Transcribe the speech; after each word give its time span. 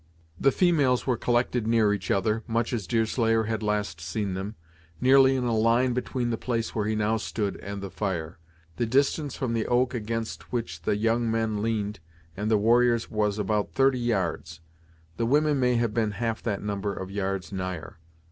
The 0.39 0.51
females 0.51 1.05
were 1.05 1.15
collected 1.15 1.67
near 1.67 1.93
each 1.93 2.09
other, 2.09 2.41
much 2.47 2.73
as 2.73 2.87
Deerslayer 2.87 3.43
had 3.43 3.61
last 3.61 4.01
seen 4.01 4.33
them, 4.33 4.55
nearly 4.99 5.35
in 5.35 5.43
a 5.43 5.55
line 5.55 5.93
between 5.93 6.31
the 6.31 6.39
place 6.39 6.73
where 6.73 6.87
he 6.87 6.95
now 6.95 7.17
stood 7.17 7.57
and 7.57 7.83
the 7.83 7.91
fire. 7.91 8.39
The 8.77 8.87
distance 8.87 9.35
from 9.35 9.53
the 9.53 9.67
oak 9.67 9.93
against 9.93 10.51
which 10.51 10.81
the 10.81 10.97
young 10.97 11.29
men 11.29 11.61
leaned 11.61 11.99
and 12.35 12.49
the 12.49 12.57
warriors 12.57 13.11
was 13.11 13.37
about 13.37 13.73
thirty 13.73 13.99
yards; 13.99 14.59
the 15.17 15.27
women 15.27 15.59
may 15.59 15.75
have 15.75 15.93
been 15.93 16.13
half 16.13 16.41
that 16.41 16.63
number 16.63 16.95
of 16.95 17.11
yards 17.11 17.51
nigher. 17.51 17.99